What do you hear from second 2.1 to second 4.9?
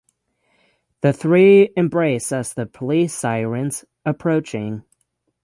as the police sirens approaching.